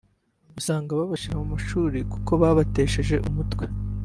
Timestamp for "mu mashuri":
1.41-1.97